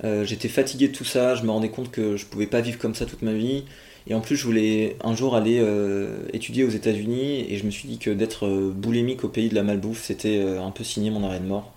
Euh, 0.04 0.24
j'étais 0.24 0.48
fatigué 0.48 0.88
de 0.88 0.92
tout 0.92 1.04
ça, 1.04 1.34
je 1.34 1.42
me 1.42 1.50
rendais 1.50 1.70
compte 1.70 1.90
que 1.90 2.16
je 2.16 2.26
pouvais 2.26 2.46
pas 2.46 2.60
vivre 2.60 2.78
comme 2.78 2.94
ça 2.94 3.06
toute 3.06 3.22
ma 3.22 3.32
vie. 3.32 3.64
Et 4.08 4.14
en 4.14 4.20
plus, 4.20 4.36
je 4.36 4.44
voulais 4.44 4.96
un 5.02 5.16
jour 5.16 5.34
aller 5.34 5.58
euh, 5.60 6.18
étudier 6.32 6.64
aux 6.64 6.70
États-Unis 6.70 7.44
et 7.48 7.56
je 7.56 7.66
me 7.66 7.70
suis 7.70 7.88
dit 7.88 7.98
que 7.98 8.10
d'être 8.10 8.46
euh, 8.46 8.72
boulémique 8.74 9.24
au 9.24 9.28
pays 9.28 9.48
de 9.48 9.54
la 9.54 9.64
malbouffe, 9.64 10.02
c'était 10.02 10.38
euh, 10.38 10.62
un 10.62 10.70
peu 10.70 10.84
signer 10.84 11.10
mon 11.10 11.24
arrêt 11.24 11.40
de 11.40 11.46
mort. 11.46 11.72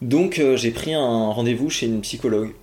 Donc 0.00 0.40
j'ai 0.54 0.70
pris 0.70 0.94
un 0.94 1.30
rendez-vous 1.32 1.70
chez 1.70 1.86
une 1.86 2.02
psychologue 2.02 2.54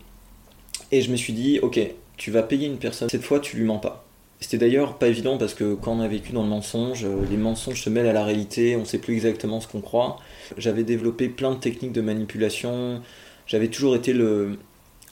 et 0.94 1.02
je 1.02 1.12
me 1.12 1.18
suis 1.18 1.34
dit, 1.34 1.60
ok, 1.60 1.82
tu 2.16 2.32
vas 2.32 2.44
payer 2.44 2.66
une 2.66 2.78
personne, 2.78 3.10
cette 3.10 3.24
fois 3.24 3.42
tu 3.42 3.58
lui 3.58 3.66
mens 3.66 3.78
pas. 3.78 4.06
C'était 4.40 4.58
d'ailleurs 4.58 4.98
pas 4.98 5.10
évident 5.10 5.38
parce 5.38 5.54
que 5.54 5.74
quand 5.74 5.92
on 5.92 6.00
a 6.00 6.08
vécu 6.08 6.32
dans 6.32 6.44
le 6.44 6.48
mensonge, 6.48 7.06
les 7.30 7.36
mensonges 7.36 7.82
se 7.82 7.90
mêlent 7.90 8.08
à 8.08 8.14
la 8.14 8.24
réalité, 8.24 8.78
on 8.78 8.86
sait 8.86 9.00
plus 9.00 9.16
exactement 9.16 9.60
ce 9.60 9.68
qu'on 9.68 9.82
croit. 9.82 10.16
J'avais 10.58 10.86
développé 10.86 11.28
plein 11.28 11.52
de 11.52 11.60
techniques 11.60 11.92
de 11.92 12.00
manipulation, 12.00 13.02
j'avais 13.48 13.68
toujours 13.68 13.98
été 13.98 14.14
le, 14.14 14.58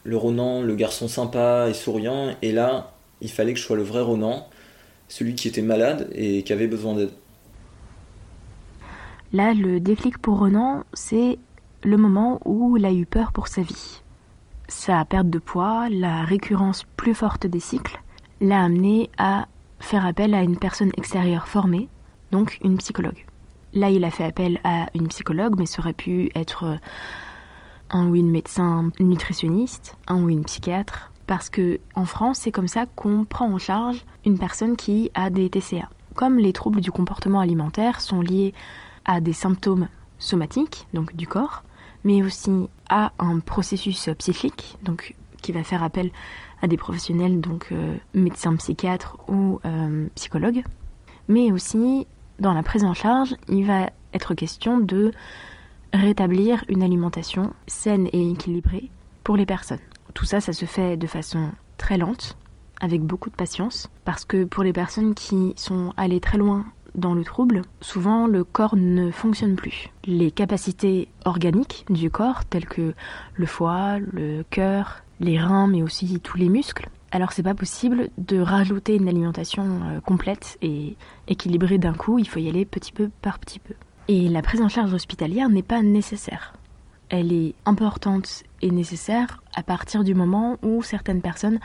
le 0.06 0.16
Ronan, 0.16 0.62
le 0.62 0.76
garçon 0.76 1.10
sympa 1.10 1.68
et 1.70 1.74
souriant, 1.74 2.36
et 2.42 2.54
là, 2.54 2.93
il 3.24 3.32
fallait 3.32 3.54
que 3.54 3.60
je 3.60 3.64
sois 3.64 3.78
le 3.78 3.84
vrai 3.84 4.02
Ronan, 4.02 4.48
celui 5.08 5.34
qui 5.34 5.48
était 5.48 5.62
malade 5.62 6.10
et 6.14 6.44
qui 6.44 6.54
avait 6.54 6.68
besoin 6.68 6.94
d'aide. 6.94 7.12
Là, 9.32 9.54
le 9.54 9.80
déclic 9.80 10.20
pour 10.20 10.40
Ronan, 10.40 10.84
c'est 10.94 11.40
le 11.84 11.98
moment 11.98 12.40
où 12.46 12.78
il 12.78 12.86
a 12.86 12.94
eu 12.94 13.06
peur 13.06 13.32
pour 13.32 13.48
sa 13.48 13.62
vie. 13.62 14.02
Sa 14.68 15.04
perte 15.06 15.30
de 15.30 15.40
poids, 15.40 15.90
la 15.90 16.24
récurrence 16.24 16.86
plus 16.98 17.16
forte 17.16 17.48
des 17.48 17.60
cycles, 17.60 18.00
l'a 18.42 18.62
amené 18.62 19.10
à 19.18 19.48
faire 19.80 20.06
appel 20.06 20.34
à 20.34 20.44
une 20.44 20.58
personne 20.58 20.92
extérieure 20.98 21.48
formée, 21.48 21.88
donc 22.32 22.60
une 22.64 22.78
psychologue. 22.78 23.26
Là, 23.74 23.90
il 23.90 24.04
a 24.04 24.12
fait 24.12 24.24
appel 24.24 24.60
à 24.64 24.88
une 24.94 25.08
psychologue, 25.08 25.56
mais 25.58 25.66
ça 25.66 25.80
aurait 25.80 25.94
pu 25.94 26.30
être 26.36 26.78
un 27.90 28.08
ou 28.08 28.16
une 28.16 28.30
médecin 28.30 28.92
nutritionniste, 29.00 29.98
un 30.08 30.22
ou 30.22 30.30
une 30.30 30.44
psychiatre, 30.44 31.13
parce 31.28 31.50
que 31.50 31.80
en 31.96 32.06
France, 32.06 32.40
c'est 32.40 32.52
comme 32.52 32.68
ça 32.68 32.86
qu'on 32.86 33.26
prend 33.26 33.52
en 33.52 33.58
charge 33.58 34.06
une 34.26 34.38
personne 34.38 34.76
qui 34.76 35.12
a 35.14 35.30
des 35.30 35.50
TCA. 35.50 35.90
Comme 36.16 36.38
les 36.38 36.54
troubles 36.54 36.82
du 36.82 36.92
comportement 36.92 37.40
alimentaire 37.40 38.02
sont 38.02 38.22
liés 38.22 38.54
à 39.06 39.22
des 39.22 39.34
symptômes 39.34 39.88
somatiques, 40.20 40.88
donc 40.94 41.16
du 41.16 41.28
corps, 41.28 41.64
mais 42.04 42.22
aussi 42.24 42.68
à 42.90 43.12
un 43.20 43.40
processus 43.40 44.10
psychique, 44.20 44.78
donc 44.84 45.16
qui 45.42 45.52
va 45.52 45.64
faire 45.64 45.84
appel 45.84 46.12
à 46.62 46.68
des 46.68 46.78
professionnels, 46.78 47.42
donc 47.42 47.68
euh, 47.72 47.96
médecins 48.14 48.56
psychiatres 48.56 49.18
ou 49.28 49.60
euh, 49.66 50.08
psychologues, 50.16 50.64
mais 51.28 51.52
aussi 51.52 52.08
dans 52.40 52.54
la 52.54 52.64
prise 52.64 52.84
en 52.84 52.94
charge, 52.94 53.36
il 53.48 53.66
va 53.66 53.90
être 54.14 54.34
question 54.34 54.80
de 54.80 55.12
rétablir 55.94 56.64
une 56.70 56.84
alimentation 56.84 57.54
saine 57.68 58.08
et 58.14 58.32
équilibrée 58.32 58.90
pour 59.24 59.38
les 59.38 59.46
personnes. 59.46 59.80
Tout 60.14 60.26
ça, 60.26 60.42
ça 60.42 60.54
se 60.54 60.66
fait 60.66 60.98
de 60.98 61.08
façon 61.08 61.52
très 61.78 61.98
lente, 61.98 62.38
avec 62.82 63.02
beaucoup 63.02 63.30
de 63.30 63.36
patience, 63.36 63.90
parce 64.06 64.26
que 64.26 64.44
pour 64.46 64.64
les 64.64 64.74
personnes 64.74 65.16
qui 65.16 65.54
sont 65.56 65.94
allées 65.98 66.20
très 66.20 66.38
loin 66.38 66.66
dans 66.96 67.14
le 67.14 67.24
trouble, 67.24 67.64
souvent 67.82 68.28
le 68.28 68.44
corps 68.44 68.76
ne 68.76 69.10
fonctionne 69.10 69.56
plus. 69.56 69.90
Les 70.06 70.32
capacités 70.32 71.08
organiques 71.26 71.86
du 71.90 72.10
corps, 72.10 72.46
telles 72.46 72.68
que 72.68 72.94
le 73.34 73.46
foie, 73.46 74.00
le 74.00 74.44
cœur, 74.50 75.04
les 75.20 75.40
reins, 75.40 75.68
mais 75.68 75.82
aussi 75.82 76.20
tous 76.20 76.38
les 76.38 76.50
muscles, 76.50 76.90
alors 77.14 77.32
c'est 77.32 77.44
pas 77.44 77.54
possible 77.54 78.10
de 78.18 78.40
rajouter 78.40 78.96
une 78.96 79.08
alimentation 79.08 79.64
euh, 79.84 80.00
complète 80.00 80.58
et 80.64 80.98
équilibrée 81.28 81.78
d'un 81.78 81.94
coup, 81.94 82.18
il 82.18 82.28
faut 82.28 82.40
y 82.40 82.50
aller 82.50 82.66
petit 82.66 82.92
peu 82.92 83.12
par 83.22 83.38
petit 83.38 83.60
peu. 83.60 83.76
Et 84.08 84.28
la 84.30 84.42
prise 84.42 84.62
en 84.62 84.68
charge 84.68 84.94
hospitalière 84.94 85.48
n'est 85.48 85.62
pas 85.62 85.84
nécessaire. 85.84 86.54
Elle 87.10 87.32
est 87.32 87.54
importante 87.66 88.44
nécessaire 88.72 89.42
à 89.54 89.64
partir 89.64 90.04
du 90.04 90.16
moment 90.16 90.58
où 90.62 90.84
certaines 90.84 91.22
personnes 91.22 91.60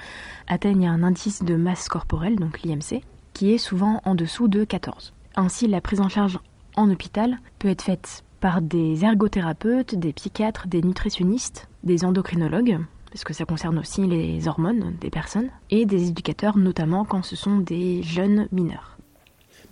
atteignent 0.46 0.88
un 0.88 1.02
indice 1.02 1.42
de 1.42 1.56
masse 1.56 1.88
corporelle, 1.88 2.36
donc 2.36 2.62
l'IMC, 2.62 3.02
qui 3.34 3.52
est 3.52 3.58
souvent 3.58 4.00
en 4.04 4.14
dessous 4.14 4.48
de 4.48 4.64
14. 4.64 5.12
Ainsi, 5.36 5.66
la 5.68 5.80
prise 5.80 6.00
en 6.00 6.08
charge 6.08 6.38
en 6.76 6.90
hôpital 6.90 7.38
peut 7.58 7.68
être 7.68 7.82
faite 7.82 8.24
par 8.40 8.62
des 8.62 9.04
ergothérapeutes, 9.04 9.94
des 9.94 10.12
psychiatres, 10.12 10.68
des 10.68 10.82
nutritionnistes, 10.82 11.68
des 11.82 12.04
endocrinologues, 12.04 12.78
parce 13.10 13.24
que 13.24 13.32
ça 13.32 13.44
concerne 13.44 13.78
aussi 13.78 14.06
les 14.06 14.48
hormones 14.48 14.94
des 15.00 15.10
personnes, 15.10 15.50
et 15.70 15.86
des 15.86 16.08
éducateurs, 16.08 16.56
notamment 16.56 17.04
quand 17.04 17.22
ce 17.22 17.36
sont 17.36 17.58
des 17.58 18.02
jeunes 18.02 18.48
mineurs. 18.52 18.96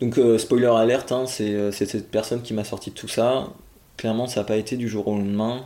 Donc 0.00 0.18
euh, 0.18 0.38
spoiler 0.38 0.66
alerte, 0.66 1.12
hein, 1.12 1.24
euh, 1.40 1.70
c'est 1.72 1.86
cette 1.86 2.10
personne 2.10 2.42
qui 2.42 2.54
m'a 2.54 2.64
sorti 2.64 2.90
de 2.90 2.94
tout 2.94 3.08
ça. 3.08 3.48
Clairement, 3.96 4.26
ça 4.26 4.40
n'a 4.40 4.46
pas 4.46 4.56
été 4.56 4.76
du 4.76 4.88
jour 4.88 5.08
au 5.08 5.16
lendemain. 5.16 5.64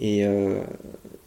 Et, 0.00 0.24
euh, 0.24 0.60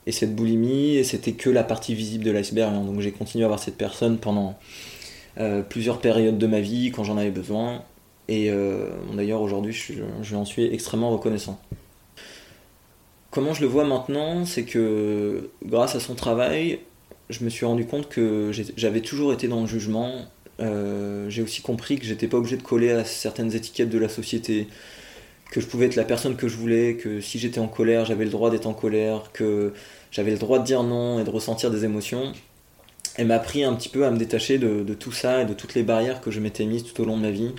et 0.05 0.11
cette 0.11 0.35
boulimie, 0.35 1.03
c'était 1.03 1.33
que 1.33 1.49
la 1.49 1.63
partie 1.63 1.95
visible 1.95 2.23
de 2.23 2.31
l'iceberg. 2.31 2.73
Hein. 2.73 2.83
Donc 2.83 3.01
j'ai 3.01 3.11
continué 3.11 3.43
à 3.43 3.47
avoir 3.47 3.59
cette 3.59 3.77
personne 3.77 4.17
pendant 4.17 4.57
plusieurs 5.69 5.99
périodes 5.99 6.39
de 6.39 6.47
ma 6.47 6.61
vie 6.61 6.89
quand 6.89 7.03
j'en 7.03 7.15
avais 7.15 7.29
besoin. 7.29 7.83
Et 8.27 8.51
d'ailleurs 9.13 9.41
aujourd'hui, 9.41 9.71
je, 9.71 9.93
je 10.23 10.35
en 10.35 10.45
suis 10.45 10.63
extrêmement 10.73 11.11
reconnaissant. 11.11 11.59
Comment 13.29 13.53
je 13.53 13.61
le 13.61 13.67
vois 13.67 13.85
maintenant, 13.85 14.45
c'est 14.45 14.63
que 14.63 15.51
grâce 15.63 15.93
à 15.93 15.99
son 15.99 16.15
travail, 16.15 16.79
je 17.29 17.43
me 17.43 17.49
suis 17.49 17.67
rendu 17.67 17.85
compte 17.85 18.09
que 18.09 18.51
j'avais 18.75 19.01
toujours 19.01 19.31
été 19.31 19.47
dans 19.47 19.61
le 19.61 19.67
jugement 19.67 20.25
euh, 20.59 21.29
j'ai 21.29 21.41
aussi 21.41 21.61
compris 21.61 21.99
que 21.99 22.05
j'étais 22.05 22.27
pas 22.27 22.37
obligé 22.37 22.57
de 22.57 22.63
coller 22.63 22.91
à 22.91 23.05
certaines 23.05 23.53
étiquettes 23.53 23.89
de 23.89 23.99
la 23.99 24.09
société, 24.09 24.67
que 25.51 25.61
je 25.61 25.67
pouvais 25.67 25.85
être 25.85 25.95
la 25.95 26.03
personne 26.03 26.35
que 26.35 26.47
je 26.47 26.57
voulais, 26.57 26.95
que 26.95 27.21
si 27.21 27.39
j'étais 27.39 27.59
en 27.59 27.67
colère, 27.67 28.05
j'avais 28.05 28.25
le 28.25 28.31
droit 28.31 28.49
d'être 28.51 28.67
en 28.67 28.73
colère, 28.73 29.31
que 29.33 29.73
j'avais 30.11 30.31
le 30.31 30.37
droit 30.37 30.59
de 30.59 30.65
dire 30.65 30.83
non 30.83 31.19
et 31.19 31.23
de 31.23 31.29
ressentir 31.29 31.71
des 31.71 31.85
émotions. 31.85 32.33
Elle 33.15 33.27
m'a 33.27 33.35
appris 33.35 33.63
un 33.63 33.73
petit 33.73 33.89
peu 33.89 34.05
à 34.05 34.11
me 34.11 34.17
détacher 34.17 34.57
de, 34.59 34.93
tout 34.93 35.11
ça 35.11 35.41
et 35.41 35.45
de 35.45 35.53
toutes 35.53 35.73
les 35.73 35.83
barrières 35.83 36.21
que 36.21 36.31
je 36.31 36.39
m'étais 36.39 36.65
mises 36.65 36.83
tout 36.83 37.01
au 37.01 37.05
long 37.05 37.17
de 37.17 37.21
ma 37.21 37.31
vie. 37.31 37.51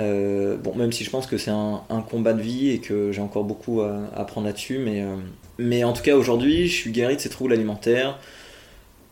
Euh, 0.00 0.56
bon, 0.56 0.74
même 0.74 0.90
si 0.90 1.04
je 1.04 1.10
pense 1.10 1.26
que 1.26 1.38
c'est 1.38 1.52
un, 1.52 1.82
combat 2.10 2.32
de 2.32 2.42
vie 2.42 2.70
et 2.70 2.80
que 2.80 3.12
j'ai 3.12 3.20
encore 3.20 3.44
beaucoup 3.44 3.82
à, 3.82 4.10
apprendre 4.16 4.46
là-dessus, 4.46 4.78
mais, 4.78 5.02
euh, 5.02 5.14
mais 5.58 5.84
en 5.84 5.92
tout 5.92 6.02
cas 6.02 6.16
aujourd'hui, 6.16 6.66
je 6.66 6.74
suis 6.74 6.90
guéri 6.90 7.16
de 7.16 7.20
ces 7.20 7.28
troubles 7.28 7.52
alimentaires. 7.52 8.18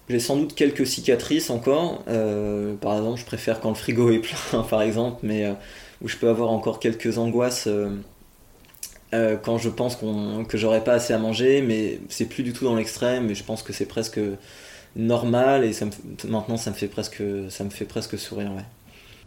J'ai 0.08 0.18
sans 0.18 0.36
doute 0.36 0.54
quelques 0.54 0.86
cicatrices 0.86 1.48
encore. 1.50 2.02
Euh, 2.08 2.74
par 2.74 2.96
exemple, 2.96 3.20
je 3.20 3.24
préfère 3.24 3.60
quand 3.60 3.68
le 3.68 3.76
frigo 3.76 4.10
est 4.10 4.18
plein, 4.18 4.62
par 4.70 4.82
exemple, 4.82 5.20
mais 5.22 5.46
où 6.02 6.08
je 6.08 6.16
peux 6.16 6.28
avoir 6.28 6.50
encore 6.50 6.80
quelques 6.80 7.18
angoisses 7.18 7.68
euh, 9.14 9.36
quand 9.42 9.58
je 9.58 9.68
pense 9.68 9.96
que 9.96 10.56
j'aurais 10.56 10.84
pas 10.84 10.94
assez 10.94 11.12
à 11.12 11.18
manger, 11.18 11.62
mais 11.62 12.00
c'est 12.08 12.26
plus 12.26 12.42
du 12.42 12.52
tout 12.52 12.64
dans 12.64 12.74
l'extrême. 12.74 13.30
Et 13.30 13.34
je 13.34 13.44
pense 13.44 13.62
que 13.62 13.72
c'est 13.72 13.86
presque 13.86 14.20
normal 14.96 15.64
et 15.64 15.72
ça 15.72 15.86
maintenant 16.24 16.56
ça 16.56 16.70
me 16.70 16.76
fait 16.76 16.88
presque 17.84 18.18
sourire. 18.18 18.52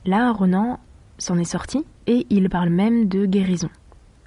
Là, 0.05 0.31
Ronan 0.31 0.79
s'en 1.17 1.37
est 1.37 1.43
sorti 1.43 1.83
et 2.07 2.25
il 2.29 2.49
parle 2.49 2.69
même 2.69 3.07
de 3.07 3.25
guérison. 3.25 3.69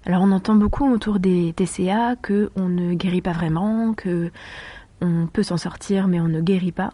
Alors 0.07 0.23
on 0.23 0.33
entend 0.33 0.55
beaucoup 0.55 0.91
autour 0.91 1.19
des 1.19 1.53
TCA 1.55 2.17
que 2.17 2.51
on 2.57 2.69
ne 2.69 2.95
guérit 2.95 3.21
pas 3.21 3.33
vraiment, 3.33 3.93
que 3.95 4.31
on 5.01 5.27
peut 5.27 5.43
s'en 5.43 5.57
sortir 5.57 6.09
mais 6.09 6.21
on 6.21 6.29
ne 6.29 6.41
guérit 6.41 6.73
pas. 6.73 6.93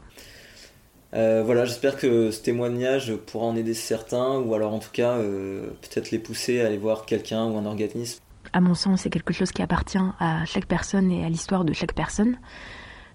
Euh, 1.14 1.42
voilà, 1.44 1.64
j'espère 1.64 1.96
que 1.96 2.30
ce 2.30 2.42
témoignage 2.42 3.14
pourra 3.14 3.46
en 3.46 3.56
aider 3.56 3.74
certains, 3.74 4.38
ou 4.38 4.54
alors 4.54 4.74
en 4.74 4.80
tout 4.80 4.90
cas 4.92 5.12
euh, 5.12 5.68
peut-être 5.82 6.10
les 6.10 6.18
pousser 6.18 6.60
à 6.60 6.66
aller 6.66 6.76
voir 6.76 7.06
quelqu'un 7.06 7.44
ou 7.44 7.56
un 7.56 7.66
organisme. 7.66 8.20
À 8.52 8.60
mon 8.60 8.74
sens, 8.74 9.02
c'est 9.02 9.10
quelque 9.10 9.32
chose 9.32 9.52
qui 9.52 9.62
appartient 9.62 9.98
à 10.18 10.44
chaque 10.44 10.66
personne 10.66 11.10
et 11.12 11.24
à 11.24 11.28
l'histoire 11.28 11.64
de 11.64 11.72
chaque 11.72 11.94
personne. 11.94 12.36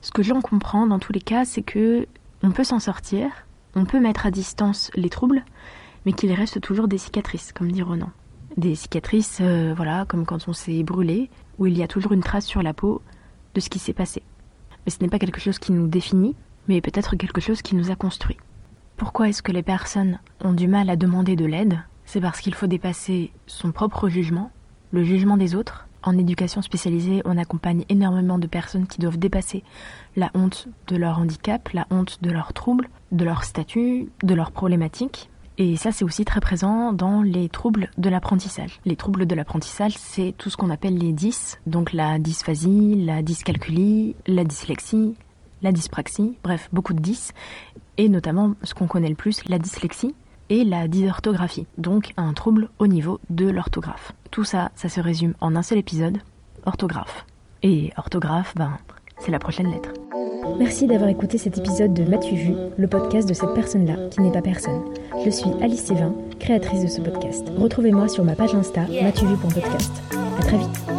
Ce 0.01 0.11
que 0.11 0.23
j'en 0.23 0.41
comprends 0.41 0.87
dans 0.87 0.99
tous 0.99 1.11
les 1.11 1.21
cas, 1.21 1.43
c'est 1.43 1.61
que 1.61 2.07
on 2.41 2.51
peut 2.51 2.63
s'en 2.63 2.79
sortir, 2.79 3.29
on 3.75 3.85
peut 3.85 3.99
mettre 3.99 4.25
à 4.25 4.31
distance 4.31 4.91
les 4.95 5.09
troubles, 5.09 5.43
mais 6.05 6.13
qu'il 6.13 6.31
reste 6.31 6.61
toujours 6.61 6.87
des 6.87 6.97
cicatrices, 6.97 7.51
comme 7.51 7.71
dit 7.71 7.83
Ronan. 7.83 8.11
Des 8.55 8.75
cicatrices, 8.75 9.39
euh, 9.41 9.73
voilà, 9.75 10.05
comme 10.07 10.25
quand 10.25 10.47
on 10.47 10.53
s'est 10.53 10.83
brûlé, 10.83 11.29
où 11.57 11.67
il 11.67 11.77
y 11.77 11.83
a 11.83 11.87
toujours 11.87 12.13
une 12.13 12.23
trace 12.23 12.45
sur 12.45 12.63
la 12.63 12.73
peau 12.73 13.01
de 13.55 13.59
ce 13.59 13.69
qui 13.69 13.79
s'est 13.79 13.93
passé 13.93 14.23
mais 14.85 14.91
ce 14.91 15.03
n'est 15.03 15.09
pas 15.09 15.19
quelque 15.19 15.39
chose 15.39 15.59
qui 15.59 15.71
nous 15.71 15.87
définit, 15.87 16.35
mais 16.67 16.81
peut-être 16.81 17.15
quelque 17.15 17.41
chose 17.41 17.61
qui 17.61 17.75
nous 17.75 17.91
a 17.91 17.95
construit. 17.95 18.37
Pourquoi 18.97 19.29
est-ce 19.29 19.41
que 19.41 19.51
les 19.51 19.63
personnes 19.63 20.19
ont 20.43 20.53
du 20.53 20.67
mal 20.67 20.89
à 20.89 20.95
demander 20.95 21.35
de 21.35 21.45
l'aide? 21.45 21.79
C'est 22.05 22.19
parce 22.19 22.41
qu'il 22.41 22.53
faut 22.53 22.67
dépasser 22.67 23.31
son 23.47 23.71
propre 23.71 24.09
jugement, 24.09 24.51
le 24.91 25.03
jugement 25.03 25.37
des 25.37 25.55
autres. 25.55 25.87
En 26.03 26.17
éducation 26.17 26.61
spécialisée, 26.61 27.21
on 27.25 27.37
accompagne 27.37 27.85
énormément 27.89 28.37
de 28.37 28.47
personnes 28.47 28.87
qui 28.87 28.99
doivent 28.99 29.19
dépasser 29.19 29.63
la 30.15 30.31
honte 30.33 30.67
de 30.87 30.95
leur 30.95 31.19
handicap, 31.19 31.69
la 31.73 31.87
honte 31.91 32.21
de 32.21 32.31
leurs 32.31 32.53
troubles, 32.53 32.89
de 33.11 33.25
leur 33.25 33.43
statut, 33.43 34.09
de 34.23 34.33
leurs 34.33 34.51
problématiques. 34.51 35.29
Et 35.57 35.75
ça, 35.75 35.91
c'est 35.91 36.05
aussi 36.05 36.23
très 36.23 36.39
présent 36.39 36.93
dans 36.93 37.21
les 37.21 37.49
troubles 37.49 37.91
de 37.97 38.09
l'apprentissage. 38.09 38.79
Les 38.85 38.95
troubles 38.95 39.25
de 39.25 39.35
l'apprentissage, 39.35 39.93
c'est 39.97 40.33
tout 40.37 40.49
ce 40.49 40.55
qu'on 40.55 40.69
appelle 40.69 40.97
les 40.97 41.11
dys, 41.11 41.57
donc 41.67 41.91
la 41.91 42.17
dysphasie, 42.17 42.95
la 42.95 43.21
dyscalculie, 43.21 44.15
la 44.25 44.45
dyslexie, 44.45 45.15
la 45.61 45.71
dyspraxie, 45.71 46.37
bref, 46.43 46.69
beaucoup 46.71 46.93
de 46.93 47.01
dys, 47.01 47.31
et 47.97 48.09
notamment 48.09 48.55
ce 48.63 48.73
qu'on 48.73 48.87
connaît 48.87 49.09
le 49.09 49.15
plus, 49.15 49.47
la 49.47 49.59
dyslexie 49.59 50.15
et 50.49 50.63
la 50.63 50.87
dysorthographie, 50.87 51.67
donc 51.77 52.13
un 52.17 52.33
trouble 52.33 52.69
au 52.79 52.87
niveau 52.87 53.19
de 53.29 53.49
l'orthographe. 53.49 54.13
Tout 54.31 54.43
ça, 54.43 54.71
ça 54.75 54.89
se 54.89 54.99
résume 54.99 55.33
en 55.41 55.55
un 55.55 55.61
seul 55.61 55.77
épisode, 55.77 56.17
orthographe. 56.65 57.25
Et 57.61 57.91
orthographe, 57.97 58.53
ben, 58.55 58.77
c'est 59.19 59.31
la 59.31 59.39
prochaine 59.39 59.69
lettre. 59.69 59.89
Merci 60.57 60.87
d'avoir 60.87 61.09
écouté 61.09 61.37
cet 61.37 61.57
épisode 61.57 61.93
de 61.93 62.03
M'as-tu 62.03 62.35
vu, 62.35 62.53
le 62.77 62.87
podcast 62.87 63.27
de 63.27 63.33
cette 63.33 63.53
personne-là 63.53 64.09
qui 64.09 64.21
n'est 64.21 64.31
pas 64.31 64.41
personne. 64.41 64.81
Je 65.23 65.29
suis 65.29 65.51
Alice 65.61 65.85
Sévin, 65.85 66.13
créatrice 66.39 66.83
de 66.83 66.87
ce 66.87 67.01
podcast. 67.01 67.47
Retrouvez-moi 67.57 68.07
sur 68.07 68.23
ma 68.23 68.35
page 68.35 68.55
Insta, 68.55 68.81
m'as-tu 69.01 69.25
vu.podcast. 69.25 69.91
À 70.39 70.41
très 70.41 70.57
vite. 70.57 70.98